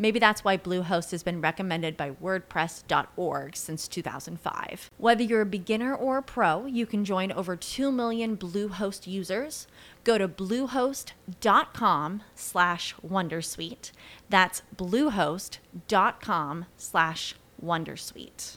Maybe 0.00 0.18
that's 0.18 0.42
why 0.42 0.56
Bluehost 0.56 1.10
has 1.10 1.22
been 1.22 1.42
recommended 1.42 1.94
by 1.94 2.12
WordPress.org 2.12 3.54
since 3.54 3.86
2005. 3.86 4.90
Whether 4.96 5.22
you're 5.22 5.42
a 5.42 5.46
beginner 5.46 5.94
or 5.94 6.16
a 6.16 6.22
pro, 6.22 6.64
you 6.64 6.86
can 6.86 7.04
join 7.04 7.30
over 7.30 7.54
2 7.54 7.92
million 7.92 8.34
Bluehost 8.34 9.06
users. 9.06 9.66
Go 10.04 10.16
to 10.16 10.26
bluehost.com 10.26 12.22
slash 12.34 12.94
Wondersuite. 13.06 13.92
That's 14.30 14.62
bluehost.com 14.74 16.64
slash 16.78 17.34
Wondersuite. 17.62 18.56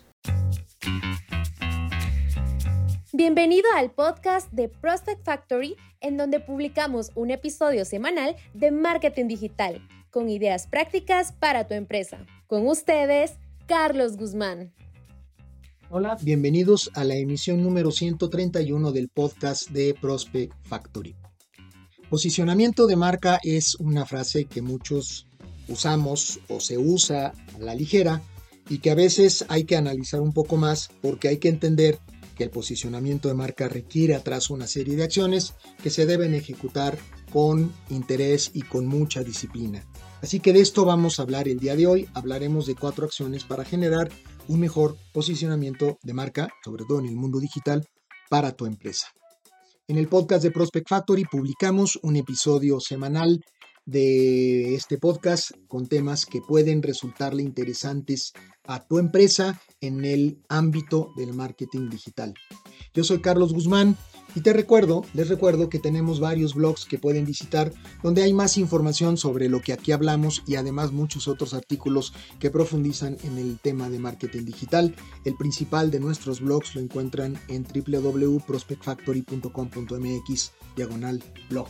Bienvenido 3.12 3.68
al 3.76 3.90
podcast 3.90 4.50
de 4.54 4.70
Prospect 4.70 5.26
Factory, 5.26 5.76
en 6.02 6.16
donde 6.16 6.40
publicamos 6.40 7.12
un 7.16 7.32
episodio 7.32 7.84
semanal 7.84 8.38
de 8.54 8.72
marketing 8.72 9.28
digital 9.28 9.82
con 10.14 10.30
ideas 10.30 10.68
prácticas 10.68 11.32
para 11.32 11.68
tu 11.68 11.74
empresa. 11.74 12.26
Con 12.46 12.68
ustedes, 12.68 13.34
Carlos 13.66 14.16
Guzmán. 14.16 14.72
Hola, 15.90 16.18
bienvenidos 16.22 16.92
a 16.94 17.04
la 17.04 17.16
emisión 17.16 17.64
número 17.64 17.92
131 17.92 18.92
del 18.92 19.10
podcast 19.10 19.70
de 19.72 19.96
Prospect 20.00 20.54
Factory. 20.64 21.16
Posicionamiento 22.10 22.86
de 22.86 22.96
marca 22.96 23.40
es 23.44 23.76
una 23.76 24.06
frase 24.06 24.46
que 24.46 24.62
muchos 24.62 25.26
usamos 25.68 26.40
o 26.48 26.60
se 26.60 26.78
usa 26.78 27.34
a 27.56 27.60
la 27.60 27.74
ligera 27.74 28.22
y 28.70 28.78
que 28.78 28.92
a 28.92 28.96
veces 28.96 29.46
hay 29.50 29.64
que 29.64 29.76
analizar 29.76 30.22
un 30.22 30.32
poco 30.32 30.58
más 30.58 30.90
porque 31.02 31.28
hay 31.28 31.38
que 31.38 31.50
entender 31.50 31.98
que 32.36 32.44
el 32.44 32.50
posicionamiento 32.50 33.28
de 33.28 33.34
marca 33.34 33.68
requiere 33.68 34.16
atrás 34.16 34.50
una 34.50 34.68
serie 34.68 34.96
de 34.96 35.04
acciones 35.04 35.54
que 35.82 35.90
se 35.90 36.06
deben 36.06 36.34
ejecutar 36.34 36.98
con 37.32 37.74
interés 37.90 38.52
y 38.54 38.62
con 38.62 38.86
mucha 38.86 39.24
disciplina. 39.24 39.86
Así 40.22 40.40
que 40.40 40.54
de 40.54 40.62
esto 40.62 40.86
vamos 40.86 41.20
a 41.20 41.24
hablar 41.24 41.48
el 41.48 41.60
día 41.60 41.76
de 41.76 41.88
hoy. 41.88 42.08
Hablaremos 42.14 42.66
de 42.66 42.76
cuatro 42.76 43.06
acciones 43.06 43.44
para 43.44 43.66
generar 43.66 44.10
un 44.48 44.60
mejor 44.60 44.98
posicionamiento 45.14 45.98
de 46.04 46.14
marca, 46.14 46.50
sobre 46.64 46.86
todo 46.86 47.00
en 47.00 47.08
el 47.08 47.16
mundo 47.16 47.40
digital, 47.40 47.86
para 48.30 48.52
tu 48.52 48.66
empresa. 48.66 49.08
En 49.88 49.98
el 49.98 50.08
podcast 50.08 50.44
de 50.44 50.52
Prospect 50.52 50.88
Factory 50.88 51.26
publicamos 51.26 52.00
un 52.04 52.16
episodio 52.16 52.80
semanal 52.80 53.44
de 53.86 54.76
este 54.76 54.98
podcast 54.98 55.52
con 55.68 55.88
temas 55.88 56.26
que 56.26 56.42
pueden 56.42 56.82
resultarle 56.82 57.44
interesantes 57.44 58.34
a 58.66 58.86
tu 58.86 58.98
empresa 58.98 59.62
en 59.82 60.06
el 60.06 60.40
ámbito 60.48 61.12
del 61.18 61.34
marketing 61.34 61.90
digital. 61.90 62.34
Yo 62.94 63.04
soy 63.04 63.20
Carlos 63.22 63.52
Guzmán 63.54 63.98
y 64.36 64.42
te 64.42 64.54
recuerdo, 64.54 65.06
les 65.14 65.30
recuerdo 65.30 65.70
que 65.70 65.78
tenemos 65.80 66.20
varios 66.20 66.56
blogs 66.56 66.86
que 66.86 66.98
pueden 66.98 67.26
visitar 67.26 67.72
donde 68.02 68.24
hay 68.24 68.34
más 68.34 68.58
información 68.58 69.18
sobre 69.18 69.48
lo 69.50 69.62
que 69.62 69.74
aquí 69.74 69.92
hablamos 69.92 70.42
y 70.48 70.56
además 70.56 70.92
muchos 70.92 71.28
otros 71.28 71.54
artículos 71.54 72.14
que 72.40 72.50
profundizan 72.50 73.18
en 73.24 73.38
el 73.38 73.60
tema 73.60 73.90
de 73.90 74.00
marketing 74.00 74.46
digital. 74.46 74.96
El 75.24 75.36
principal 75.36 75.92
de 75.92 76.00
nuestros 76.00 76.42
blogs 76.42 76.74
lo 76.76 76.82
encuentran 76.82 77.40
en 77.48 77.64
www.prospectfactory.com.mx 77.64 80.52
diagonal 80.76 81.24
blog. 81.50 81.68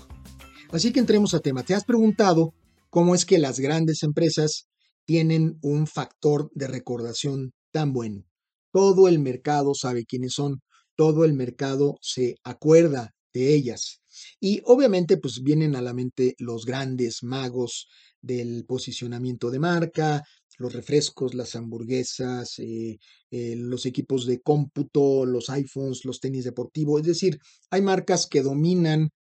Así 0.74 0.92
que 0.92 1.00
entremos 1.00 1.36
a 1.36 1.40
tema. 1.40 1.62
¿Te 1.62 1.76
has 1.76 1.84
preguntado 1.84 2.56
cómo 2.90 3.14
es 3.14 3.26
que 3.26 3.38
las 3.38 3.60
grandes 3.60 4.02
empresas 4.02 4.66
tienen 5.06 5.60
un 5.62 5.86
factor 5.86 6.50
de 6.56 6.68
recordación 6.68 7.52
tan 7.72 7.94
bueno? 7.94 8.26
Todo 8.72 9.08
el 9.08 9.20
mercado 9.20 9.76
sabe 9.76 10.04
quiénes 10.04 10.34
son, 10.34 10.62
todo 10.96 11.26
el 11.26 11.34
mercado 11.36 11.98
se 12.02 12.38
acuerda 12.44 13.12
de 13.36 13.54
ellas. 13.54 14.00
Y 14.40 14.62
obviamente 14.66 15.18
pues 15.18 15.44
vienen 15.44 15.76
a 15.76 15.82
la 15.84 15.94
mente 15.94 16.34
los 16.40 16.66
grandes 16.66 17.22
magos 17.22 17.86
del 18.20 18.66
posicionamiento 18.66 19.52
de 19.52 19.60
marca, 19.60 20.24
los 20.58 20.74
refrescos, 20.74 21.36
las 21.36 21.56
hamburguesas, 21.56 22.58
eh, 22.58 22.98
eh, 23.30 23.56
los 23.58 23.86
equipos 23.86 24.26
de 24.26 24.42
cómputo, 24.42 25.28
los 25.28 25.52
iPhones, 25.52 26.04
los 26.04 26.20
tenis 26.20 26.46
deportivos. 26.46 27.02
Es 27.02 27.08
decir, 27.08 27.38
hay 27.70 27.84
marcas 27.84 28.26
que 28.26 28.42
dominan 28.42 29.12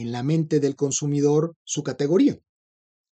en 0.00 0.12
la 0.12 0.22
mente 0.22 0.60
del 0.60 0.76
consumidor 0.76 1.54
su 1.64 1.82
categoría. 1.82 2.38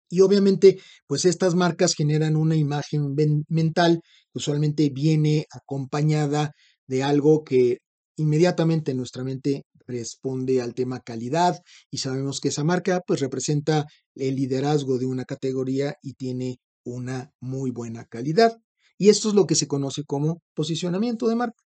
Y 0.10 0.20
obviamente, 0.22 0.80
pues 1.08 1.26
estas 1.26 1.56
marcas 1.56 1.96
generan 1.96 2.36
una 2.36 2.56
imagen 2.56 3.16
mental 3.48 4.02
que 4.04 4.38
usualmente 4.38 4.90
viene 4.90 5.46
acompañada 5.50 6.52
de 6.88 7.04
algo 7.04 7.44
que 7.44 7.78
inmediatamente 8.18 8.92
en 8.92 8.98
nuestra 8.98 9.24
mente 9.24 9.64
responde 9.88 10.62
al 10.62 10.74
tema 10.74 11.00
calidad 11.00 11.58
y 11.90 11.98
sabemos 11.98 12.40
que 12.40 12.50
esa 12.50 12.64
marca 12.64 13.02
pues 13.08 13.22
representa 13.22 13.86
el 14.16 14.36
liderazgo 14.36 14.98
de 14.98 15.06
una 15.06 15.26
categoría 15.26 15.96
y 16.02 16.14
tiene 16.14 16.58
una 16.86 17.32
muy 17.40 17.72
buena 17.72 18.06
calidad. 18.06 18.58
Y 18.98 19.10
esto 19.10 19.30
es 19.30 19.36
lo 19.36 19.48
que 19.48 19.56
se 19.56 19.68
conoce 19.68 20.04
como 20.04 20.42
posicionamiento 20.54 21.28
de 21.28 21.36
marca. 21.36 21.64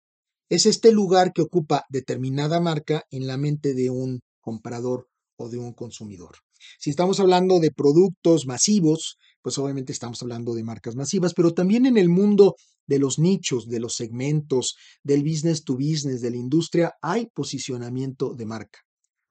Es 0.51 0.67
este 0.67 0.93
lugar 0.93 1.33
que 1.33 1.43
ocupa 1.43 1.85
determinada 1.89 2.61
marca 2.61 3.05
en 3.11 3.27
la 3.27 3.39
mente 3.39 3.75
de 3.75 3.91
un 3.91 4.21
comprador 4.45 5.09
o 5.37 5.49
de 5.49 5.59
un 5.59 5.73
consumidor. 5.73 6.37
Si 6.79 6.91
estamos 6.91 7.19
hablando 7.19 7.59
de 7.61 7.71
productos 7.71 8.47
masivos, 8.47 9.17
pues 9.43 9.59
obviamente 9.59 9.93
estamos 9.93 10.23
hablando 10.23 10.55
de 10.55 10.63
marcas 10.63 10.95
masivas, 10.97 11.35
pero 11.35 11.53
también 11.53 11.87
en 11.87 11.97
el 11.97 12.09
mundo 12.09 12.55
de 12.87 12.99
los 12.99 13.19
nichos, 13.19 13.67
de 13.67 13.81
los 13.81 13.97
segmentos, 13.97 14.77
del 15.03 15.23
business 15.23 15.65
to 15.65 15.75
business, 15.75 16.21
de 16.21 16.31
la 16.31 16.37
industria, 16.37 16.93
hay 17.03 17.27
posicionamiento 17.35 18.35
de 18.35 18.47
marca. 18.47 18.79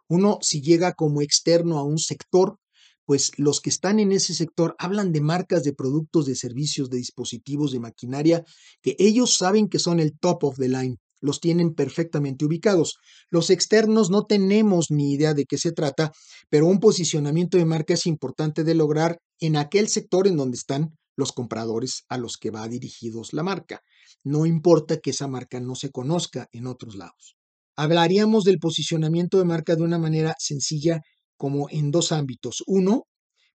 Uno, 0.10 0.40
si 0.42 0.62
llega 0.62 0.94
como 0.94 1.22
externo 1.22 1.78
a 1.78 1.84
un 1.84 1.98
sector, 1.98 2.58
pues 3.06 3.32
los 3.38 3.62
que 3.62 3.70
están 3.70 4.00
en 4.00 4.12
ese 4.12 4.34
sector 4.34 4.76
hablan 4.80 5.12
de 5.12 5.22
marcas 5.22 5.64
de 5.64 5.74
productos, 5.74 6.26
de 6.26 6.36
servicios, 6.36 6.90
de 6.90 6.98
dispositivos, 6.98 7.72
de 7.72 7.80
maquinaria, 7.80 8.44
que 8.82 8.96
ellos 8.98 9.38
saben 9.38 9.68
que 9.68 9.80
son 9.80 10.00
el 10.00 10.18
top 10.20 10.44
of 10.44 10.58
the 10.58 10.70
line 10.70 10.98
los 11.24 11.40
tienen 11.40 11.74
perfectamente 11.74 12.44
ubicados. 12.44 12.98
Los 13.30 13.50
externos 13.50 14.10
no 14.10 14.26
tenemos 14.26 14.92
ni 14.92 15.14
idea 15.14 15.34
de 15.34 15.46
qué 15.46 15.58
se 15.58 15.72
trata, 15.72 16.12
pero 16.50 16.68
un 16.68 16.82
posicionamiento 16.82 17.58
de 17.58 17.66
marca 17.66 17.94
es 17.94 18.06
importante 18.06 18.66
de 18.66 18.76
lograr 18.76 19.20
en 19.40 19.56
aquel 19.56 19.88
sector 19.88 20.28
en 20.28 20.36
donde 20.36 20.58
están 20.58 20.90
los 21.16 21.32
compradores 21.32 22.04
a 22.10 22.18
los 22.18 22.36
que 22.36 22.52
va 22.52 22.68
dirigidos 22.68 23.32
la 23.32 23.42
marca. 23.42 23.80
No 24.26 24.46
importa 24.46 24.98
que 24.98 25.12
esa 25.12 25.28
marca 25.28 25.62
no 25.62 25.76
se 25.76 25.92
conozca 25.92 26.48
en 26.52 26.68
otros 26.68 26.96
lados. 26.96 27.38
Hablaríamos 27.78 28.44
del 28.44 28.60
posicionamiento 28.60 29.38
de 29.38 29.46
marca 29.46 29.78
de 29.78 29.84
una 29.84 29.98
manera 29.98 30.36
sencilla 30.38 31.00
como 31.38 31.70
en 31.70 31.90
dos 31.92 32.12
ámbitos. 32.12 32.64
Uno, 32.68 33.04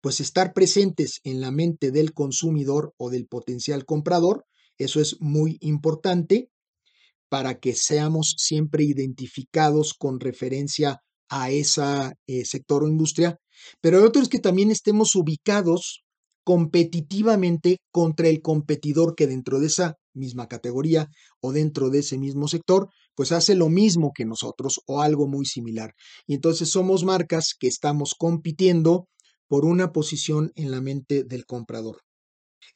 pues 0.03 0.21
estar 0.21 0.53
presentes 0.53 1.21
en 1.25 1.41
la 1.41 1.51
mente 1.51 1.91
del 1.93 2.13
consumidor 2.13 2.93
o 2.99 3.09
del 3.09 3.27
potencial 3.27 3.87
comprador. 3.87 4.45
Eso 4.77 5.01
es 5.01 5.17
muy 5.21 5.57
importante 5.61 6.51
para 7.35 7.59
que 7.59 7.75
seamos 7.75 8.37
siempre 8.39 8.85
identificados 8.85 9.93
con 9.99 10.21
referencia 10.21 11.01
a 11.29 11.51
ese 11.51 11.83
eh, 12.29 12.45
sector 12.45 12.85
o 12.85 12.89
industria, 12.89 13.39
pero 13.81 13.99
el 13.99 14.05
otro 14.05 14.23
es 14.23 14.29
que 14.29 14.39
también 14.39 14.71
estemos 14.71 15.17
ubicados 15.17 16.05
competitivamente 16.45 17.79
contra 17.91 18.29
el 18.29 18.41
competidor 18.41 19.17
que 19.17 19.27
dentro 19.27 19.59
de 19.59 19.67
esa 19.67 19.95
misma 20.15 20.47
categoría 20.47 21.09
o 21.41 21.51
dentro 21.51 21.91
de 21.91 21.99
ese 21.99 22.19
mismo 22.19 22.47
sector, 22.47 22.89
pues 23.17 23.33
hace 23.33 23.57
lo 23.57 23.69
mismo 23.69 24.13
que 24.15 24.25
nosotros 24.25 24.79
o 24.87 25.03
algo 25.03 25.27
muy 25.27 25.45
similar. 25.45 25.91
Y 26.29 26.35
entonces 26.35 26.71
somos 26.71 27.03
marcas 27.03 27.57
que 27.59 27.67
estamos 27.67 28.15
compitiendo 28.17 29.09
por 29.49 29.65
una 29.65 29.91
posición 29.91 30.53
en 30.55 30.71
la 30.71 30.81
mente 30.81 31.25
del 31.25 31.47
comprador. 31.47 31.97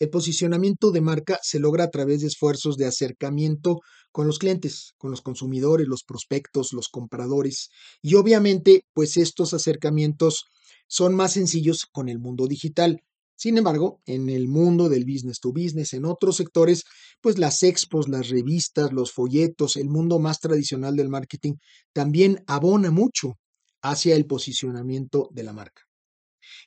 El 0.00 0.10
posicionamiento 0.10 0.92
de 0.92 1.00
marca 1.00 1.40
se 1.42 1.58
logra 1.58 1.84
a 1.84 1.90
través 1.90 2.20
de 2.20 2.28
esfuerzos 2.28 2.76
de 2.76 2.86
acercamiento 2.86 3.80
con 4.12 4.28
los 4.28 4.38
clientes, 4.38 4.92
con 4.96 5.10
los 5.10 5.22
consumidores, 5.22 5.88
los 5.88 6.04
prospectos, 6.04 6.72
los 6.72 6.88
compradores. 6.88 7.70
Y 8.00 8.14
obviamente, 8.14 8.82
pues 8.94 9.16
estos 9.16 9.54
acercamientos 9.54 10.44
son 10.86 11.14
más 11.14 11.32
sencillos 11.32 11.84
con 11.90 12.08
el 12.08 12.20
mundo 12.20 12.46
digital. 12.46 13.02
Sin 13.36 13.58
embargo, 13.58 14.00
en 14.06 14.28
el 14.30 14.48
mundo 14.48 14.88
del 14.88 15.04
business 15.04 15.40
to 15.40 15.52
business, 15.52 15.92
en 15.92 16.04
otros 16.04 16.36
sectores, 16.36 16.84
pues 17.20 17.38
las 17.38 17.62
expos, 17.64 18.08
las 18.08 18.28
revistas, 18.28 18.92
los 18.92 19.12
folletos, 19.12 19.76
el 19.76 19.88
mundo 19.88 20.20
más 20.20 20.38
tradicional 20.38 20.94
del 20.96 21.08
marketing 21.08 21.54
también 21.92 22.42
abona 22.46 22.90
mucho 22.90 23.34
hacia 23.82 24.14
el 24.16 24.26
posicionamiento 24.26 25.28
de 25.32 25.42
la 25.42 25.52
marca. 25.52 25.87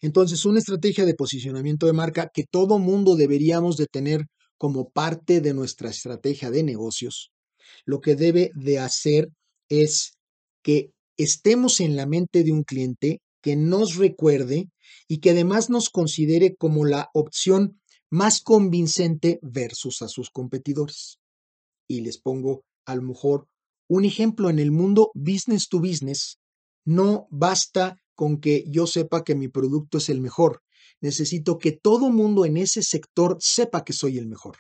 Entonces, 0.02 0.46
una 0.46 0.60
estrategia 0.60 1.06
de 1.06 1.16
posicionamiento 1.16 1.86
de 1.86 1.94
marca 1.94 2.30
que 2.34 2.44
todo 2.50 2.80
mundo 2.80 3.16
deberíamos 3.16 3.78
de 3.78 3.88
tener 3.88 4.26
como 4.58 4.90
parte 4.90 5.42
de 5.42 5.54
nuestra 5.54 5.90
estrategia 5.90 6.52
de 6.52 6.64
negocios, 6.64 7.32
lo 7.86 8.00
que 8.00 8.16
debe 8.16 8.52
de 8.56 8.80
hacer 8.80 9.30
es 9.70 10.18
que 10.64 10.92
estemos 11.18 11.80
en 11.80 11.96
la 11.96 12.06
mente 12.06 12.44
de 12.44 12.52
un 12.52 12.64
cliente 12.64 13.22
que 13.42 13.56
nos 13.56 13.96
recuerde 13.96 14.70
y 15.08 15.20
que 15.20 15.32
además 15.32 15.70
nos 15.70 15.90
considere 15.90 16.56
como 16.56 16.86
la 16.86 17.10
opción 17.14 17.82
más 18.10 18.42
convincente 18.42 19.40
versus 19.42 20.02
a 20.02 20.08
sus 20.08 20.30
competidores. 20.30 21.18
Y 21.88 22.02
les 22.02 22.20
pongo 22.20 22.64
a 22.86 22.96
lo 22.96 23.02
mejor 23.04 23.48
un 23.90 24.06
ejemplo 24.06 24.50
en 24.50 24.60
el 24.60 24.72
mundo 24.72 25.12
business 25.14 25.68
to 25.70 25.80
business. 25.80 26.38
No 26.86 27.28
basta 27.30 27.98
con 28.22 28.40
que 28.40 28.64
yo 28.68 28.86
sepa 28.86 29.24
que 29.24 29.34
mi 29.34 29.48
producto 29.48 29.98
es 29.98 30.08
el 30.08 30.22
mejor. 30.22 30.62
Necesito 31.02 31.58
que 31.58 31.72
todo 31.72 32.12
mundo 32.12 32.46
en 32.46 32.56
ese 32.56 32.84
sector 32.84 33.38
sepa 33.40 33.84
que 33.84 33.94
soy 33.94 34.20
el 34.20 34.28
mejor. 34.28 34.58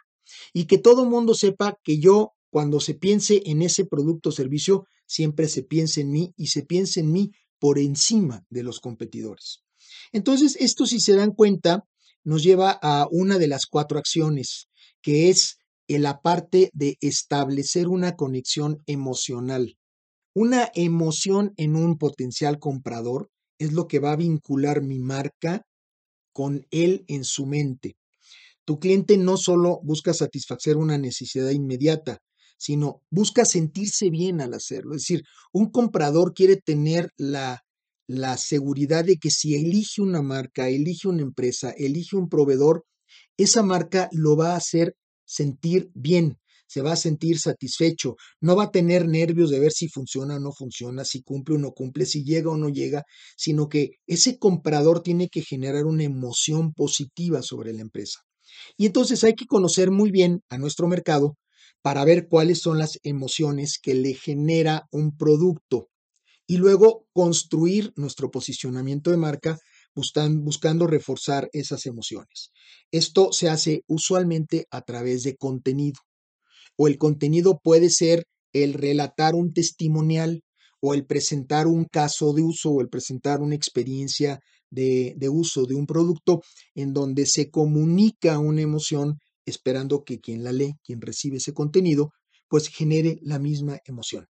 Y 0.52 0.66
que 0.66 0.80
todo 0.80 1.06
mundo 1.06 1.36
sepa 1.36 1.78
que 1.84 2.00
yo, 2.00 2.32
cuando 2.50 2.80
se 2.80 2.96
piense 2.96 3.44
en 3.46 3.62
ese 3.62 3.86
producto 3.86 4.30
o 4.30 4.32
servicio, 4.32 4.88
siempre 5.06 5.48
se 5.48 5.62
piense 5.62 6.02
en 6.02 6.10
mí 6.10 6.34
y 6.36 6.48
se 6.48 6.64
piense 6.64 7.02
en 7.02 7.12
mí 7.12 7.30
por 7.60 7.78
encima 7.78 8.44
de 8.50 8.64
los 8.64 8.80
competidores. 8.80 9.60
Entonces, 10.12 10.58
esto 10.60 10.88
si 10.88 11.00
se 11.00 11.14
dan 11.14 11.30
cuenta, 11.30 11.84
nos 12.24 12.42
lleva 12.42 12.80
a 12.82 13.08
una 13.12 13.38
de 13.38 13.48
las 13.48 13.68
cuatro 13.68 14.00
acciones, 14.00 14.70
que 15.04 15.30
es 15.30 15.60
la 15.88 16.22
parte 16.22 16.72
de 16.74 16.98
establecer 17.00 17.90
una 17.90 18.16
conexión 18.16 18.82
emocional. 18.88 19.78
Una 20.34 20.72
emoción 20.74 21.54
en 21.58 21.76
un 21.76 22.00
potencial 22.00 22.58
comprador 22.58 23.30
es 23.62 23.74
lo 23.74 23.88
que 23.88 24.00
va 24.00 24.14
a 24.14 24.18
vincular 24.18 24.82
mi 24.82 25.00
marca 25.00 25.64
con 26.34 26.66
él 26.72 27.06
en 27.08 27.24
su 27.24 27.46
mente. 27.46 27.96
Tu 28.66 28.80
cliente 28.80 29.18
no 29.18 29.38
solo 29.38 29.80
busca 29.84 30.14
satisfacer 30.14 30.78
una 30.78 30.98
necesidad 30.98 31.50
inmediata, 31.50 32.20
sino 32.58 33.02
busca 33.10 33.46
sentirse 33.46 34.10
bien 34.10 34.42
al 34.42 34.54
hacerlo. 34.54 34.96
Es 34.96 35.04
decir, 35.04 35.24
un 35.52 35.72
comprador 35.72 36.34
quiere 36.34 36.58
tener 36.58 37.10
la, 37.18 37.62
la 38.08 38.38
seguridad 38.38 39.06
de 39.06 39.18
que 39.18 39.30
si 39.30 39.56
elige 39.56 40.02
una 40.02 40.22
marca, 40.22 40.70
elige 40.70 41.08
una 41.08 41.22
empresa, 41.22 41.72
elige 41.72 42.16
un 42.16 42.30
proveedor, 42.30 42.86
esa 43.38 43.64
marca 43.64 44.10
lo 44.12 44.36
va 44.36 44.54
a 44.54 44.58
hacer 44.58 44.96
sentir 45.26 45.92
bien, 45.94 46.38
se 46.72 46.82
va 46.82 46.94
a 46.94 46.96
sentir 46.96 47.38
satisfecho, 47.38 48.16
no 48.40 48.56
va 48.56 48.64
a 48.64 48.72
tener 48.72 49.06
nervios 49.06 49.50
de 49.50 49.60
ver 49.60 49.74
si 49.74 49.90
funciona 49.90 50.38
o 50.38 50.40
no 50.40 50.54
funciona, 50.54 51.04
si 51.04 51.22
cumple 51.22 51.56
o 51.56 51.58
no 51.58 51.72
cumple, 51.72 52.06
si 52.06 52.24
llega 52.24 52.50
o 52.50 52.56
no 52.56 52.70
llega, 52.70 53.04
sino 53.36 53.68
que 53.68 53.98
ese 54.08 54.40
comprador 54.40 55.04
tiene 55.04 55.28
que 55.28 55.42
generar 55.42 55.84
una 55.86 56.06
emoción 56.06 56.72
positiva 56.72 57.42
sobre 57.42 57.74
la 57.74 57.82
empresa. 57.82 58.22
Y 58.78 58.86
entonces 58.86 59.26
hay 59.26 59.36
que 59.36 59.48
conocer 59.48 59.92
muy 59.92 60.12
bien 60.12 60.44
a 60.48 60.58
nuestro 60.58 60.88
mercado 60.88 61.36
para 61.82 62.06
ver 62.06 62.30
cuáles 62.30 62.62
son 62.62 62.78
las 62.78 63.00
emociones 63.04 63.78
que 63.78 63.94
le 63.94 64.14
genera 64.14 64.88
un 64.92 65.18
producto 65.18 65.90
y 66.48 66.56
luego 66.56 67.06
construir 67.12 67.92
nuestro 67.98 68.32
posicionamiento 68.32 69.12
de 69.12 69.18
marca 69.18 69.58
buscando 69.94 70.88
reforzar 70.88 71.50
esas 71.52 71.86
emociones. 71.86 72.52
Esto 72.92 73.34
se 73.34 73.50
hace 73.50 73.84
usualmente 73.88 74.68
a 74.72 74.84
través 74.84 75.24
de 75.24 75.36
contenido 75.36 76.00
o 76.82 76.88
el 76.88 76.98
contenido 76.98 77.60
puede 77.64 77.92
ser 77.92 78.24
el 78.54 78.74
relatar 78.74 79.36
un 79.36 79.54
testimonial 79.54 80.42
o 80.82 80.96
el 80.96 81.06
presentar 81.06 81.68
un 81.68 81.86
caso 81.86 82.34
de 82.34 82.42
uso 82.42 82.72
o 82.72 82.82
el 82.82 82.90
presentar 82.90 83.40
una 83.40 83.54
experiencia 83.54 84.40
de, 84.72 85.14
de, 85.16 85.30
uso 85.30 85.68
de 85.68 85.76
un 85.76 85.86
producto 85.86 86.42
en 86.74 86.92
donde 86.92 87.28
se 87.28 87.52
comunica 87.52 88.40
una 88.40 88.62
emoción 88.62 89.20
esperando 89.46 90.04
que 90.04 90.20
quien 90.20 90.44
la 90.44 90.54
lee, 90.54 90.74
quien 90.84 91.02
recibe 91.02 91.38
ese 91.38 91.54
contenido, 91.54 92.10
pues 92.50 92.68
genere 92.68 93.20
la 93.22 93.38
misma 93.38 93.78
emoción. 93.86 94.26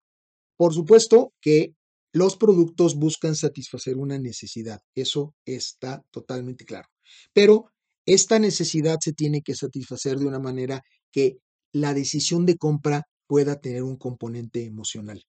Por 0.57 0.73
supuesto 0.73 1.33
que 1.41 1.75
los 2.13 2.35
productos 2.35 2.95
buscan 2.95 3.35
satisfacer 3.35 3.95
una 3.95 4.17
necesidad, 4.17 4.79
eso 4.95 5.35
está 5.45 6.01
totalmente 6.09 6.65
claro. 6.65 6.87
Pero 7.31 7.65
esta 8.07 8.39
necesidad 8.39 8.97
se 8.99 9.13
tiene 9.13 9.43
que 9.43 9.53
satisfacer 9.53 10.17
de 10.17 10.25
una 10.25 10.39
manera 10.39 10.81
que 11.11 11.37
la 11.71 11.93
decisión 11.93 12.45
de 12.45 12.57
compra 12.57 13.03
pueda 13.27 13.59
tener 13.59 13.83
un 13.83 13.97
componente 13.97 14.65
emocional. 14.65 15.23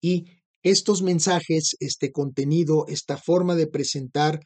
Y 0.00 0.26
estos 0.62 1.02
mensajes, 1.02 1.76
este 1.80 2.10
contenido, 2.12 2.86
esta 2.88 3.16
forma 3.16 3.54
de 3.54 3.68
presentar 3.68 4.40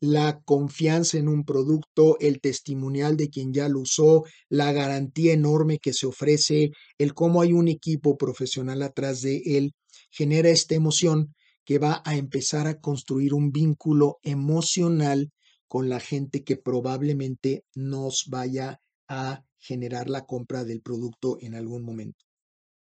la 0.00 0.40
confianza 0.44 1.16
en 1.16 1.28
un 1.28 1.44
producto, 1.44 2.18
el 2.20 2.40
testimonial 2.40 3.16
de 3.16 3.30
quien 3.30 3.54
ya 3.54 3.68
lo 3.68 3.80
usó, 3.80 4.24
la 4.50 4.72
garantía 4.72 5.32
enorme 5.32 5.78
que 5.78 5.94
se 5.94 6.06
ofrece, 6.06 6.70
el 6.98 7.14
cómo 7.14 7.40
hay 7.40 7.52
un 7.52 7.68
equipo 7.68 8.18
profesional 8.18 8.82
atrás 8.82 9.22
de 9.22 9.42
él, 9.44 9.72
genera 10.10 10.50
esta 10.50 10.74
emoción 10.74 11.34
que 11.64 11.78
va 11.78 12.02
a 12.04 12.16
empezar 12.16 12.66
a 12.66 12.78
construir 12.80 13.32
un 13.32 13.50
vínculo 13.50 14.18
emocional 14.22 15.30
con 15.66 15.88
la 15.88 16.00
gente 16.00 16.44
que 16.44 16.56
probablemente 16.56 17.64
nos 17.74 18.24
vaya 18.28 18.80
a 19.08 19.42
generar 19.64 20.10
la 20.10 20.24
compra 20.24 20.64
del 20.64 20.82
producto 20.82 21.38
en 21.40 21.54
algún 21.54 21.82
momento. 21.82 22.24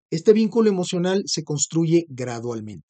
Este 0.10 0.34
vínculo 0.34 0.70
emocional 0.70 1.24
se 1.26 1.44
construye 1.44 2.06
gradualmente. 2.10 2.88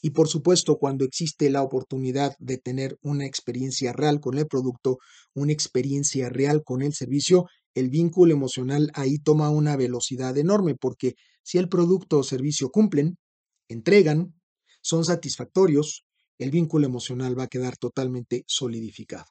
Y 0.00 0.10
por 0.10 0.28
supuesto, 0.28 0.76
cuando 0.76 1.04
existe 1.04 1.48
la 1.50 1.62
oportunidad 1.62 2.34
de 2.38 2.58
tener 2.58 2.98
una 3.02 3.24
experiencia 3.24 3.92
real 3.92 4.20
con 4.20 4.36
el 4.36 4.46
producto, 4.46 4.98
una 5.34 5.52
experiencia 5.52 6.28
real 6.28 6.62
con 6.62 6.82
el 6.82 6.92
servicio, 6.92 7.46
el 7.74 7.88
vínculo 7.88 8.32
emocional 8.32 8.90
ahí 8.94 9.18
toma 9.18 9.50
una 9.50 9.76
velocidad 9.76 10.36
enorme 10.36 10.74
porque 10.74 11.14
si 11.42 11.58
el 11.58 11.68
producto 11.68 12.18
o 12.18 12.22
servicio 12.22 12.70
cumplen, 12.70 13.16
entregan, 13.68 14.34
son 14.82 15.04
satisfactorios, 15.04 16.04
el 16.38 16.50
vínculo 16.50 16.86
emocional 16.86 17.38
va 17.38 17.44
a 17.44 17.48
quedar 17.48 17.76
totalmente 17.76 18.44
solidificado. 18.46 19.26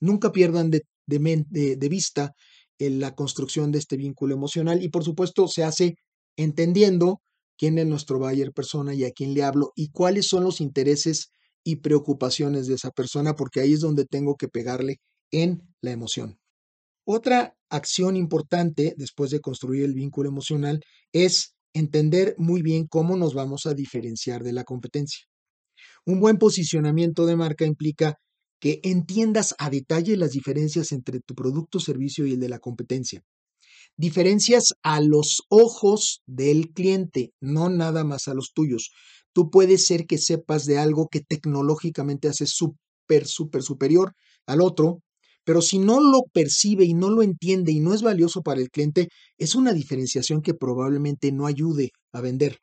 Nunca 0.00 0.32
pierdan 0.32 0.70
de, 0.70 0.84
de, 1.06 1.88
vista 1.88 2.32
la 2.78 3.14
construcción 3.14 3.72
de 3.72 3.78
este 3.78 3.96
vínculo 3.96 4.34
emocional 4.34 4.82
y 4.82 4.88
por 4.88 5.04
supuesto 5.04 5.46
se 5.48 5.64
hace 5.64 5.94
entendiendo 6.36 7.20
quién 7.56 7.78
es 7.78 7.86
nuestro 7.86 8.18
buyer 8.18 8.52
persona 8.52 8.94
y 8.94 9.04
a 9.04 9.12
quién 9.12 9.34
le 9.34 9.42
hablo 9.42 9.72
y 9.76 9.90
cuáles 9.90 10.26
son 10.26 10.44
los 10.44 10.60
intereses 10.60 11.30
y 11.64 11.76
preocupaciones 11.76 12.66
de 12.66 12.74
esa 12.74 12.90
persona, 12.90 13.34
porque 13.34 13.60
ahí 13.60 13.72
es 13.72 13.80
donde 13.80 14.04
tengo 14.04 14.36
que 14.36 14.48
pegarle 14.48 14.98
en 15.30 15.62
la 15.80 15.92
emoción. 15.92 16.38
Otra 17.06 17.56
acción 17.70 18.16
importante 18.16 18.94
después 18.96 19.30
de 19.30 19.40
construir 19.40 19.84
el 19.84 19.94
vínculo 19.94 20.28
emocional 20.28 20.80
es 21.12 21.54
entender 21.74 22.34
muy 22.38 22.62
bien 22.62 22.86
cómo 22.86 23.16
nos 23.16 23.34
vamos 23.34 23.66
a 23.66 23.74
diferenciar 23.74 24.42
de 24.42 24.52
la 24.52 24.64
competencia. 24.64 25.26
Un 26.06 26.20
buen 26.20 26.38
posicionamiento 26.38 27.26
de 27.26 27.36
marca 27.36 27.64
implica 27.64 28.18
que 28.64 28.80
entiendas 28.82 29.54
a 29.58 29.68
detalle 29.68 30.16
las 30.16 30.30
diferencias 30.30 30.90
entre 30.92 31.20
tu 31.20 31.34
producto, 31.34 31.80
servicio 31.80 32.24
y 32.24 32.32
el 32.32 32.40
de 32.40 32.48
la 32.48 32.60
competencia 32.60 33.22
diferencias 33.98 34.74
a 34.82 35.02
los 35.02 35.42
ojos 35.50 36.22
del 36.26 36.72
cliente, 36.72 37.32
no 37.40 37.68
nada 37.68 38.02
más 38.02 38.26
a 38.26 38.34
los 38.34 38.52
tuyos. 38.54 38.90
Tú 39.34 39.50
puedes 39.50 39.86
ser 39.86 40.06
que 40.06 40.16
sepas 40.16 40.64
de 40.64 40.78
algo 40.78 41.08
que 41.08 41.20
tecnológicamente 41.20 42.26
hace 42.26 42.46
súper, 42.46 43.26
súper 43.26 43.62
superior 43.62 44.14
al 44.46 44.62
otro, 44.62 45.02
pero 45.44 45.60
si 45.60 45.78
no 45.78 46.00
lo 46.00 46.22
percibe 46.32 46.86
y 46.86 46.94
no 46.94 47.10
lo 47.10 47.22
entiende 47.22 47.70
y 47.70 47.80
no 47.80 47.92
es 47.92 48.00
valioso 48.00 48.40
para 48.40 48.62
el 48.62 48.70
cliente, 48.70 49.08
es 49.36 49.54
una 49.54 49.74
diferenciación 49.74 50.40
que 50.40 50.54
probablemente 50.54 51.32
no 51.32 51.46
ayude 51.46 51.90
a 52.12 52.22
vender. 52.22 52.56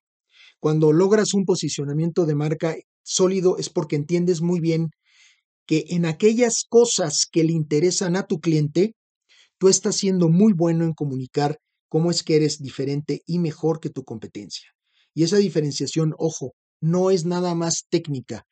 Cuando 0.60 0.92
logras 0.92 1.36
un 1.36 1.46
posicionamiento 1.46 2.26
de 2.26 2.36
marca 2.36 2.76
sólido 3.04 3.58
es 3.58 3.70
porque 3.70 3.96
entiendes 3.96 4.42
muy 4.42 4.60
bien 4.60 4.90
que 5.72 5.86
en 5.92 6.06
aquellas 6.06 6.66
cosas 6.68 7.26
que 7.32 7.46
le 7.46 7.54
interesan 7.54 8.18
a 8.18 8.28
tu 8.28 8.42
cliente, 8.42 8.94
tú 9.58 9.70
estás 9.70 9.96
siendo 9.96 10.28
muy 10.28 10.52
bueno 10.52 10.84
en 10.84 10.92
comunicar 10.92 11.60
cómo 11.88 12.12
es 12.12 12.24
que 12.24 12.36
eres 12.36 12.62
diferente 12.62 13.22
y 13.26 13.40
mejor 13.40 13.80
que 13.80 13.90
tu 13.90 14.04
competencia. 14.04 14.68
Y 15.14 15.24
esa 15.24 15.38
diferenciación, 15.38 16.14
ojo, 16.18 16.52
no 16.82 17.10
es 17.10 17.24
nada 17.24 17.56
más 17.56 17.86
técnica, 17.90 18.44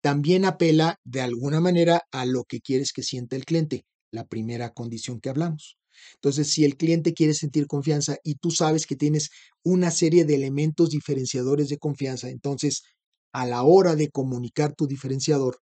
también 0.00 0.44
apela 0.44 1.00
de 1.02 1.20
alguna 1.20 1.58
manera 1.58 2.02
a 2.12 2.24
lo 2.26 2.44
que 2.44 2.60
quieres 2.60 2.92
que 2.92 3.02
sienta 3.02 3.34
el 3.34 3.44
cliente, 3.44 3.84
la 4.12 4.28
primera 4.28 4.70
condición 4.72 5.18
que 5.18 5.30
hablamos. 5.30 5.78
Entonces, 6.14 6.52
si 6.52 6.64
el 6.64 6.76
cliente 6.76 7.12
quiere 7.12 7.34
sentir 7.34 7.66
confianza 7.66 8.18
y 8.22 8.36
tú 8.36 8.52
sabes 8.52 8.86
que 8.86 8.94
tienes 8.94 9.30
una 9.64 9.90
serie 9.90 10.24
de 10.24 10.36
elementos 10.36 10.90
diferenciadores 10.90 11.70
de 11.70 11.78
confianza, 11.78 12.30
entonces 12.30 12.82
a 13.32 13.46
la 13.46 13.64
hora 13.64 13.96
de 13.96 14.10
comunicar 14.10 14.76
tu 14.76 14.86
diferenciador, 14.86 15.58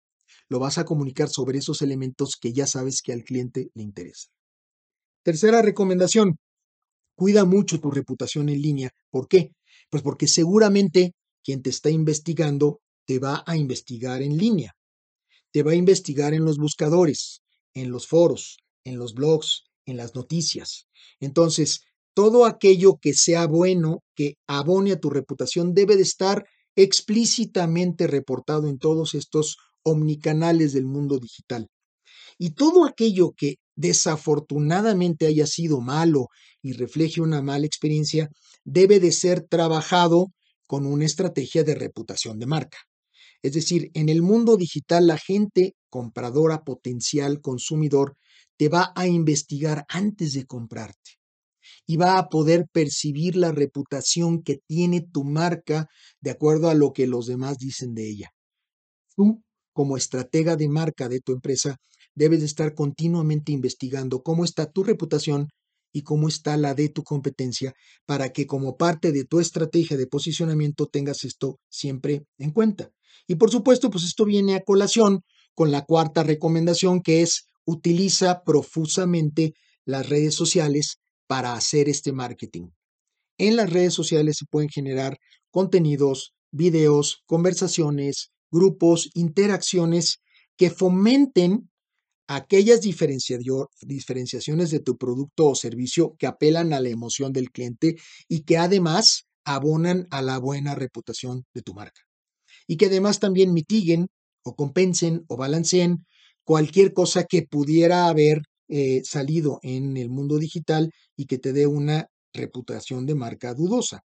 lo 0.53 0.59
vas 0.59 0.77
a 0.77 0.85
comunicar 0.85 1.31
sobre 1.31 1.61
esos 1.61 1.81
elementos 1.81 2.37
que 2.39 2.53
ya 2.53 2.67
sabes 2.67 3.01
que 3.01 3.15
al 3.15 3.25
cliente 3.25 3.71
le 3.73 3.83
interesa. 3.83 4.29
Tercera 5.25 5.63
recomendación, 5.63 6.37
cuida 7.17 7.47
mucho 7.47 7.81
tu 7.81 7.91
reputación 7.91 8.51
en 8.51 8.61
línea. 8.61 8.91
¿Por 9.11 9.29
qué? 9.29 9.53
Pues 9.89 10.03
porque 10.03 10.29
seguramente 10.29 11.15
quien 11.43 11.63
te 11.63 11.71
está 11.71 11.89
investigando 11.89 12.81
te 13.07 13.19
va 13.19 13.43
a 13.47 13.57
investigar 13.57 14.21
en 14.21 14.37
línea, 14.37 14.75
te 15.53 15.63
va 15.63 15.73
a 15.73 15.75
investigar 15.75 16.35
en 16.35 16.45
los 16.45 16.59
buscadores, 16.59 17.41
en 17.73 17.91
los 17.91 18.07
foros, 18.07 18.59
en 18.85 18.99
los 18.99 19.15
blogs, 19.15 19.65
en 19.87 19.97
las 19.97 20.15
noticias. 20.15 20.87
Entonces, 21.19 21.81
todo 22.13 22.45
aquello 22.45 22.99
que 23.01 23.15
sea 23.15 23.47
bueno, 23.47 24.01
que 24.15 24.35
abone 24.47 24.93
a 24.93 25.01
tu 25.01 25.09
reputación, 25.09 25.73
debe 25.73 25.97
de 25.97 26.03
estar 26.03 26.45
explícitamente 26.77 28.07
reportado 28.07 28.69
en 28.69 28.79
todos 28.79 29.15
estos 29.15 29.57
omnicanales 29.85 30.73
del 30.73 30.87
mundo 30.87 31.19
digital. 31.19 31.69
Y 32.39 32.51
todo 32.51 32.85
aquello 32.85 33.33
que 33.37 33.57
desafortunadamente 33.77 35.27
haya 35.27 35.47
sido 35.47 35.81
malo 35.81 36.29
y 36.63 36.73
refleje 36.73 37.21
una 37.21 37.43
mala 37.43 37.67
experiencia, 37.67 38.31
debe 38.65 39.01
de 39.01 39.13
ser 39.13 39.43
trabajado 39.43 40.29
con 40.67 40.87
una 40.87 41.05
estrategia 41.05 41.65
de 41.65 41.75
reputación 41.75 42.39
de 42.39 42.47
marca. 42.47 42.79
Es 43.43 43.55
decir, 43.55 43.91
en 43.95 44.09
el 44.09 44.23
mundo 44.23 44.57
digital 44.57 45.07
la 45.07 45.19
gente 45.19 45.75
compradora, 45.91 46.63
potencial, 46.63 47.41
consumidor, 47.41 48.17
te 48.57 48.69
va 48.69 48.93
a 48.95 49.07
investigar 49.07 49.85
antes 49.89 50.33
de 50.33 50.47
comprarte 50.47 51.19
y 51.87 51.97
va 51.97 52.19
a 52.19 52.29
poder 52.29 52.67
percibir 52.73 53.37
la 53.37 53.51
reputación 53.51 54.43
que 54.43 54.61
tiene 54.67 55.01
tu 55.01 55.25
marca 55.25 55.89
de 56.21 56.31
acuerdo 56.31 56.69
a 56.71 56.75
lo 56.75 56.93
que 56.93 57.07
los 57.07 57.27
demás 57.27 57.59
dicen 57.59 57.95
de 57.95 58.09
ella. 58.09 58.31
Tú, 59.17 59.43
como 59.73 59.97
estratega 59.97 60.57
de 60.57 60.69
marca 60.69 61.09
de 61.09 61.21
tu 61.21 61.33
empresa, 61.33 61.77
debes 62.15 62.43
estar 62.43 62.75
continuamente 62.75 63.53
investigando 63.53 64.23
cómo 64.23 64.45
está 64.45 64.71
tu 64.71 64.85
reputación 64.85 65.49
y 65.93 66.03
cómo 66.03 66.29
está 66.29 66.57
la 66.57 66.75
de 66.75 66.89
tu 66.89 67.03
competencia 67.03 67.75
para 68.07 68.31
que 68.31 68.47
como 68.47 68.77
parte 68.77 69.13
de 69.13 69.25
tu 69.25 69.41
estrategia 69.41 69.97
de 69.97 70.07
posicionamiento 70.07 70.87
tengas 70.87 71.25
esto 71.25 71.59
siempre 71.69 72.25
en 72.39 72.51
cuenta. 72.51 72.91
Y 73.27 73.37
por 73.37 73.51
supuesto, 73.51 73.91
pues 73.91 74.05
esto 74.05 74.25
viene 74.25 74.55
a 74.55 74.63
colación 74.63 75.21
con 75.55 75.71
la 75.71 75.83
cuarta 75.85 76.23
recomendación 76.23 77.03
que 77.03 77.23
es 77.23 77.47
utiliza 77.65 78.43
profusamente 78.43 79.53
las 79.85 80.09
redes 80.09 80.35
sociales 80.35 80.99
para 81.27 81.53
hacer 81.53 81.89
este 81.89 82.13
marketing. 82.13 82.69
En 83.39 83.57
las 83.57 83.71
redes 83.71 83.95
sociales 83.95 84.37
se 84.39 84.47
pueden 84.47 84.69
generar 84.69 85.19
contenidos, 85.51 86.35
videos, 86.51 87.23
conversaciones, 87.27 88.31
grupos, 88.53 89.11
interacciones 89.15 90.21
que 90.57 90.71
fomenten 90.71 91.71
aquellas 92.29 92.81
diferenciaciones 92.81 94.71
de 94.71 94.81
tu 94.81 94.97
producto 94.97 95.49
o 95.49 95.55
servicio 95.55 96.15
que 96.19 96.27
apelan 96.27 96.73
a 96.73 96.81
la 96.81 96.89
emoción 96.89 97.33
del 97.33 97.51
cliente 97.51 97.97
y 98.29 98.45
que 98.45 98.59
además 98.59 99.27
abonan 99.45 100.07
a 100.11 100.23
la 100.23 100.39
buena 100.39 100.75
reputación 100.75 101.45
de 101.53 101.63
tu 101.63 101.75
marca. 101.75 102.03
Y 102.67 102.77
que 102.77 102.87
además 102.87 103.19
también 103.19 103.53
mitiguen 103.53 104.07
o 104.45 104.55
compensen 104.55 105.25
o 105.29 105.37
balanceen 105.37 106.05
cualquier 106.45 106.93
cosa 106.93 107.25
que 107.25 107.43
pudiera 107.43 108.07
haber 108.07 108.43
eh, 108.69 109.03
salido 109.05 109.59
en 109.63 109.97
el 109.97 110.09
mundo 110.09 110.39
digital 110.39 110.91
y 111.17 111.27
que 111.27 111.39
te 111.39 111.53
dé 111.53 111.67
una 111.67 112.07
reputación 112.33 113.05
de 113.07 113.15
marca 113.15 113.55
dudosa. 113.55 114.03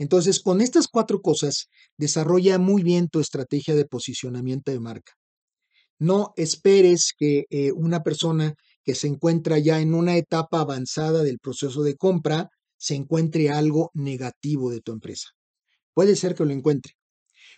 Entonces, 0.00 0.40
con 0.40 0.62
estas 0.62 0.88
cuatro 0.88 1.20
cosas, 1.20 1.68
desarrolla 1.98 2.58
muy 2.58 2.82
bien 2.82 3.08
tu 3.08 3.20
estrategia 3.20 3.74
de 3.74 3.84
posicionamiento 3.84 4.72
de 4.72 4.80
marca. 4.80 5.12
No 5.98 6.32
esperes 6.36 7.12
que 7.14 7.44
eh, 7.50 7.70
una 7.72 8.02
persona 8.02 8.54
que 8.82 8.94
se 8.94 9.08
encuentra 9.08 9.58
ya 9.58 9.78
en 9.82 9.92
una 9.92 10.16
etapa 10.16 10.60
avanzada 10.60 11.22
del 11.22 11.38
proceso 11.38 11.82
de 11.82 11.96
compra 11.96 12.48
se 12.78 12.94
encuentre 12.94 13.50
algo 13.50 13.90
negativo 13.92 14.70
de 14.70 14.80
tu 14.80 14.92
empresa. 14.92 15.28
Puede 15.92 16.16
ser 16.16 16.34
que 16.34 16.46
lo 16.46 16.52
encuentre, 16.54 16.94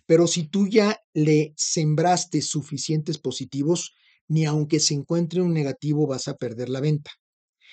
pero 0.05 0.27
si 0.27 0.49
tú 0.49 0.67
ya 0.67 0.97
le 1.15 1.53
sembraste 1.57 2.43
suficientes 2.43 3.19
positivos, 3.19 3.93
ni 4.27 4.47
aunque 4.47 4.81
se 4.81 4.95
encuentre 4.95 5.43
un 5.43 5.55
negativo 5.55 6.09
vas 6.09 6.27
a 6.27 6.35
perder 6.35 6.71
la 6.71 6.81
venta. 6.81 7.13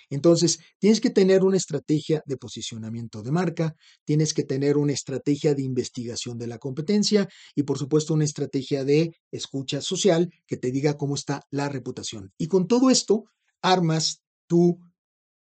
Entonces, 0.10 0.60
tienes 0.80 1.02
que 1.02 1.10
tener 1.10 1.44
una 1.44 1.58
estrategia 1.58 2.24
de 2.26 2.38
posicionamiento 2.38 3.22
de 3.22 3.32
marca, 3.32 3.76
tienes 4.06 4.34
que 4.34 4.44
tener 4.44 4.78
una 4.78 4.94
estrategia 4.94 5.54
de 5.54 5.64
investigación 5.64 6.38
de 6.38 6.48
la 6.48 6.58
competencia 6.58 7.28
y, 7.56 7.64
por 7.64 7.78
supuesto, 7.78 8.14
una 8.14 8.26
estrategia 8.26 8.84
de 8.84 9.16
escucha 9.32 9.82
social 9.82 10.30
que 10.48 10.58
te 10.58 10.72
diga 10.72 10.98
cómo 10.98 11.16
está 11.16 11.42
la 11.52 11.70
reputación. 11.70 12.32
Y 12.38 12.48
con 12.48 12.68
todo 12.68 12.90
esto, 12.90 13.26
armas 13.62 14.22
tu 14.48 14.80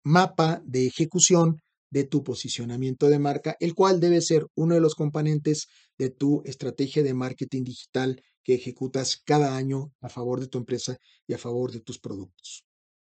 mapa 0.03 0.61
de 0.65 0.85
ejecución 0.87 1.57
de 1.89 2.03
tu 2.03 2.23
posicionamiento 2.23 3.07
de 3.07 3.19
marca, 3.19 3.55
el 3.59 3.75
cual 3.75 3.99
debe 3.99 4.19
ser 4.21 4.47
uno 4.55 4.73
de 4.75 4.81
los 4.81 4.95
componentes 4.95 5.67
de 5.97 6.09
tu 6.09 6.41
estrategia 6.43 7.03
de 7.03 7.13
marketing 7.13 7.63
digital 7.63 8.21
que 8.43 8.55
ejecutas 8.55 9.21
cada 9.23 9.55
año 9.55 9.93
a 10.01 10.09
favor 10.09 10.39
de 10.39 10.47
tu 10.47 10.57
empresa 10.57 10.97
y 11.27 11.33
a 11.33 11.37
favor 11.37 11.71
de 11.71 11.81
tus 11.81 11.99
productos. 11.99 12.65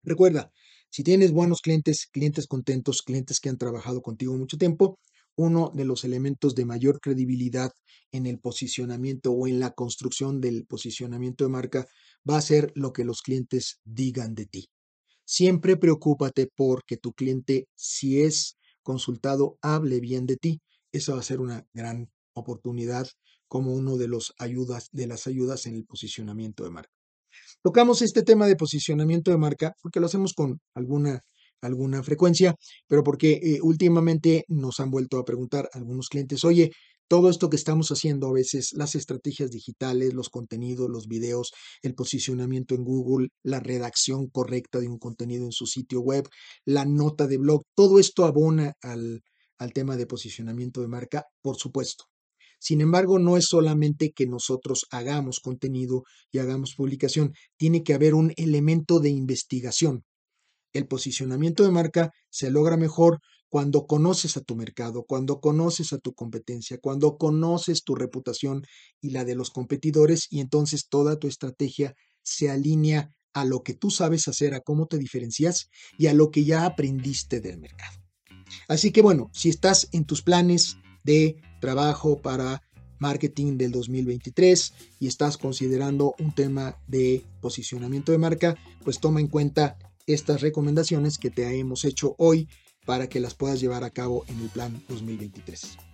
Recuerda, 0.01 0.51
si 0.89 1.03
tienes 1.03 1.31
buenos 1.31 1.61
clientes, 1.61 2.07
clientes 2.11 2.47
contentos, 2.47 3.01
clientes 3.01 3.39
que 3.39 3.49
han 3.49 3.57
trabajado 3.57 4.01
contigo 4.01 4.35
mucho 4.35 4.57
tiempo, 4.57 4.99
uno 5.35 5.71
de 5.73 5.85
los 5.85 6.03
elementos 6.03 6.55
de 6.55 6.65
mayor 6.65 6.99
credibilidad 6.99 7.71
en 8.11 8.25
el 8.25 8.39
posicionamiento 8.39 9.31
o 9.31 9.47
en 9.47 9.59
la 9.59 9.71
construcción 9.71 10.41
del 10.41 10.65
posicionamiento 10.65 11.45
de 11.45 11.49
marca 11.49 11.87
va 12.29 12.37
a 12.37 12.41
ser 12.41 12.71
lo 12.75 12.91
que 12.91 13.05
los 13.05 13.21
clientes 13.21 13.79
digan 13.85 14.35
de 14.35 14.47
ti. 14.47 14.69
Siempre 15.25 15.77
preocúpate 15.77 16.47
por 16.47 16.83
que 16.83 16.97
tu 16.97 17.13
cliente, 17.13 17.67
si 17.75 18.21
es 18.21 18.57
consultado, 18.81 19.57
hable 19.61 19.99
bien 19.99 20.25
de 20.25 20.37
ti. 20.37 20.61
Esa 20.91 21.13
va 21.13 21.19
a 21.19 21.23
ser 21.23 21.39
una 21.39 21.65
gran 21.71 22.09
oportunidad 22.33 23.07
como 23.47 23.73
uno 23.73 23.95
de 23.97 24.07
los 24.07 24.33
ayudas 24.39 24.89
de 24.91 25.07
las 25.07 25.27
ayudas 25.27 25.67
en 25.67 25.75
el 25.75 25.85
posicionamiento 25.85 26.63
de 26.63 26.71
marca. 26.71 26.98
Tocamos 27.63 28.01
este 28.01 28.23
tema 28.23 28.47
de 28.47 28.55
posicionamiento 28.55 29.31
de 29.31 29.37
marca 29.37 29.73
porque 29.81 29.99
lo 29.99 30.05
hacemos 30.05 30.33
con 30.33 30.59
alguna, 30.73 31.21
alguna 31.61 32.01
frecuencia, 32.03 32.55
pero 32.87 33.03
porque 33.03 33.33
eh, 33.33 33.59
últimamente 33.61 34.45
nos 34.47 34.79
han 34.79 34.89
vuelto 34.89 35.17
a 35.17 35.25
preguntar 35.25 35.69
algunos 35.73 36.07
clientes, 36.07 36.45
oye, 36.45 36.71
todo 37.09 37.29
esto 37.29 37.49
que 37.49 37.57
estamos 37.57 37.89
haciendo 37.89 38.27
a 38.27 38.31
veces, 38.31 38.71
las 38.73 38.95
estrategias 38.95 39.49
digitales, 39.51 40.13
los 40.13 40.29
contenidos, 40.29 40.89
los 40.89 41.07
videos, 41.07 41.51
el 41.81 41.95
posicionamiento 41.95 42.75
en 42.75 42.83
Google, 42.85 43.29
la 43.43 43.59
redacción 43.59 44.27
correcta 44.27 44.79
de 44.79 44.87
un 44.87 44.99
contenido 44.99 45.43
en 45.43 45.51
su 45.51 45.65
sitio 45.65 46.01
web, 46.01 46.29
la 46.65 46.85
nota 46.85 47.27
de 47.27 47.39
blog, 47.39 47.63
todo 47.75 47.99
esto 47.99 48.25
abona 48.25 48.73
al, 48.81 49.21
al 49.57 49.73
tema 49.73 49.97
de 49.97 50.05
posicionamiento 50.05 50.81
de 50.81 50.87
marca, 50.87 51.25
por 51.41 51.57
supuesto. 51.57 52.05
Sin 52.59 52.81
embargo, 52.81 53.19
no 53.19 53.37
es 53.37 53.45
solamente 53.45 54.11
que 54.11 54.27
nosotros 54.27 54.85
hagamos 54.91 55.39
contenido 55.39 56.03
y 56.31 56.39
hagamos 56.39 56.75
publicación, 56.75 57.33
tiene 57.57 57.83
que 57.83 57.93
haber 57.93 58.13
un 58.13 58.33
elemento 58.35 58.99
de 58.99 59.09
investigación. 59.09 60.03
El 60.73 60.85
posicionamiento 60.85 61.63
de 61.63 61.71
marca 61.71 62.11
se 62.29 62.51
logra 62.51 62.77
mejor 62.77 63.19
cuando 63.47 63.87
conoces 63.87 64.37
a 64.37 64.41
tu 64.41 64.55
mercado, 64.55 65.03
cuando 65.07 65.39
conoces 65.39 65.91
a 65.93 65.97
tu 65.97 66.13
competencia, 66.13 66.77
cuando 66.79 67.17
conoces 67.17 67.83
tu 67.83 67.95
reputación 67.95 68.63
y 69.01 69.09
la 69.09 69.25
de 69.25 69.35
los 69.35 69.49
competidores 69.49 70.27
y 70.29 70.39
entonces 70.39 70.87
toda 70.87 71.17
tu 71.17 71.27
estrategia 71.27 71.95
se 72.21 72.51
alinea 72.51 73.11
a 73.33 73.45
lo 73.45 73.63
que 73.63 73.73
tú 73.73 73.89
sabes 73.89 74.27
hacer, 74.27 74.53
a 74.53 74.59
cómo 74.59 74.85
te 74.85 74.97
diferencias 74.97 75.69
y 75.97 76.07
a 76.07 76.13
lo 76.13 76.29
que 76.29 76.45
ya 76.45 76.65
aprendiste 76.65 77.39
del 77.39 77.57
mercado. 77.57 77.97
Así 78.67 78.91
que 78.91 79.01
bueno, 79.01 79.29
si 79.33 79.49
estás 79.49 79.87
en 79.91 80.05
tus 80.05 80.21
planes 80.21 80.77
de 81.09 81.37
trabajo 81.59 82.21
para 82.21 82.61
marketing 82.99 83.57
del 83.57 83.71
2023 83.71 84.73
y 84.99 85.07
estás 85.07 85.37
considerando 85.37 86.13
un 86.19 86.35
tema 86.35 86.77
de 86.87 87.25
posicionamiento 87.41 88.11
de 88.11 88.19
marca, 88.19 88.55
pues 88.83 88.99
toma 88.99 89.19
en 89.19 89.27
cuenta 89.27 89.77
estas 90.05 90.41
recomendaciones 90.41 91.17
que 91.17 91.31
te 91.31 91.57
hemos 91.57 91.83
hecho 91.83 92.13
hoy 92.19 92.47
para 92.85 93.09
que 93.09 93.19
las 93.19 93.33
puedas 93.33 93.59
llevar 93.59 93.83
a 93.83 93.89
cabo 93.89 94.23
en 94.27 94.39
el 94.39 94.49
plan 94.49 94.83
2023. 94.87 95.88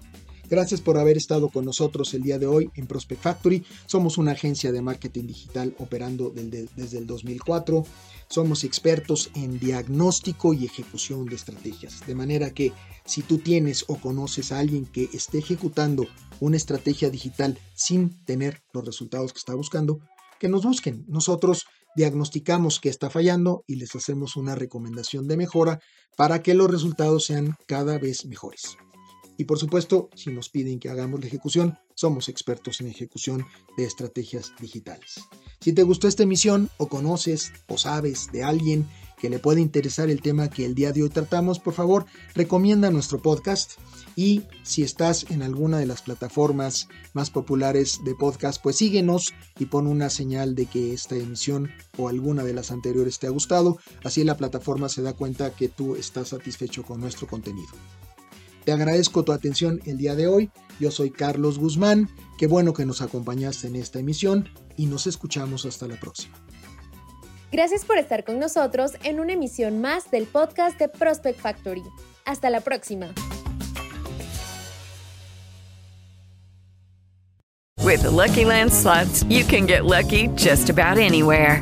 Gracias 0.48 0.80
por 0.80 1.00
haber 1.00 1.18
estado 1.18 1.50
con 1.50 1.66
nosotros 1.66 2.14
el 2.14 2.22
día 2.22 2.38
de 2.38 2.46
hoy 2.46 2.70
en 2.75 2.86
Prospect 2.86 3.22
Factory. 3.22 3.66
Somos 3.88 4.20
una 4.20 4.34
agencia 4.34 4.72
de 4.72 4.82
marketing 4.82 5.25
digital 5.25 5.75
operando 5.80 6.32
desde 6.32 6.98
el 7.00 7.08
2004. 7.08 7.84
Somos 8.30 8.64
expertos 8.64 9.32
en 9.34 9.60
diagnóstico 9.60 10.54
y 10.54 10.66
ejecución 10.66 11.25
de 11.25 11.36
estrategias. 11.36 12.06
De 12.06 12.14
manera 12.14 12.52
que 12.52 12.74
si 13.06 13.24
tú 13.24 13.40
tienes 13.40 13.86
o 13.88 13.96
conoces 13.96 14.52
a 14.52 14.60
alguien 14.60 14.86
que 14.86 15.10
esté 15.14 15.40
ejecutando 15.40 16.06
una 16.40 16.58
estrategia 16.58 17.10
digital 17.10 17.58
sin 17.74 18.24
tener 18.25 18.62
los 18.72 18.86
resultados 18.86 19.34
que 19.34 19.40
está 19.40 19.56
buscando, 19.56 20.00
que 20.40 20.48
nos 20.48 20.64
busquen. 20.64 21.06
Nosotros 21.08 21.66
diagnosticamos 21.96 22.80
que 22.80 22.90
está 22.90 23.10
fallando 23.10 23.64
y 23.68 23.78
les 23.78 23.96
hacemos 23.96 24.36
una 24.36 24.54
recomendación 24.54 25.28
de 25.28 25.38
mejora 25.38 25.80
para 26.18 26.44
que 26.44 26.54
los 26.54 26.70
resultados 26.70 27.25
sean 27.25 27.56
cada 27.68 27.98
vez 27.98 28.25
mejores. 28.25 28.78
Y 29.38 29.46
por 29.46 29.60
supuesto, 29.60 30.10
si 30.15 30.32
nos 30.32 30.50
piden 30.50 30.80
que 30.80 30.89
hagamos 30.89 31.20
la 31.20 31.27
ejecución, 31.27 31.77
somos 31.94 32.30
expertos 32.30 32.82
en 32.82 32.88
ejecución 32.88 33.46
de 33.77 33.86
estrategias 33.86 34.54
digitales. 34.60 35.22
Si 35.60 35.74
te 35.74 35.84
gustó 35.84 36.08
esta 36.08 36.24
emisión 36.24 36.70
o 36.77 36.88
conoces 36.88 37.51
o 37.68 37.77
sabes 37.77 38.32
de 38.32 38.44
alguien 38.44 38.88
que 39.18 39.30
le 39.30 39.39
puede 39.39 39.62
interesar 39.62 40.10
el 40.10 40.22
tema 40.22 40.50
que 40.50 40.65
el 40.65 40.75
día 40.75 40.92
de 40.92 41.04
hoy 41.04 41.10
tratamos, 41.10 41.60
por 41.60 41.74
favor, 41.74 42.06
recomienda 42.34 42.92
nuestro 42.92 43.22
podcast 43.22 43.74
y 44.15 44.44
si 44.63 44.84
estás 44.84 45.25
en 45.30 45.42
alguna 45.42 45.77
de 45.77 45.86
las 45.86 46.01
plataformas 46.01 46.88
más 47.13 47.30
populares 47.30 48.00
de 48.04 48.15
podcast, 48.15 48.62
pues 48.62 48.77
síguenos 48.77 49.34
y 49.60 49.65
pon 49.65 49.88
una 49.88 50.10
señal 50.10 50.56
de 50.56 50.65
que 50.65 50.94
esta 50.94 51.15
emisión 51.15 51.72
o 51.98 52.08
alguna 52.08 52.44
de 52.44 52.54
las 52.54 52.72
anteriores 52.72 53.20
te 53.20 53.27
ha 53.27 53.32
gustado, 53.32 53.77
así 54.04 54.24
la 54.24 54.38
plataforma 54.38 54.89
se 54.89 55.01
da 55.01 55.13
cuenta 55.13 55.56
que 55.56 55.70
tú 55.70 55.96
estás 55.96 56.30
satisfecho 56.30 56.84
con 56.84 57.01
nuestro 57.01 57.27
contenido. 57.27 57.70
Te 58.66 58.72
agradezco 58.72 59.24
tu 59.24 59.32
atención 59.32 59.80
el 59.86 59.98
día 59.98 60.16
de 60.16 60.28
hoy. 60.28 60.50
Yo 60.80 60.90
soy 60.90 61.12
Carlos 61.12 61.60
Guzmán. 61.60 62.10
Qué 62.38 62.48
bueno 62.48 62.74
que 62.74 62.86
nos 62.86 63.02
acompañaste 63.02 63.68
en 63.68 63.76
esta 63.76 64.00
emisión 64.00 64.50
y 64.76 64.88
nos 64.88 65.06
escuchamos 65.06 65.66
hasta 65.66 65.88
la 65.88 66.00
próxima. 66.00 66.36
Gracias 67.52 67.86
por 67.86 67.98
estar 68.00 68.24
con 68.26 68.40
nosotros 68.40 68.94
en 69.04 69.20
una 69.20 69.34
emisión 69.34 69.80
más 69.80 70.10
del 70.10 70.26
podcast 70.26 70.80
de 70.80 70.90
Prospect 70.90 71.40
Factory. 71.40 71.84
Hasta 72.26 72.50
la 72.50 72.60
próxima. 72.60 73.14
With 77.84 78.02
the 78.02 78.10
Lucky 78.10 78.46
Land 78.46 78.74
slots, 78.74 79.24
you 79.30 79.46
can 79.46 79.68
get 79.68 79.86
lucky 79.86 80.28
just 80.36 80.72
about 80.72 80.98
anywhere. 80.98 81.62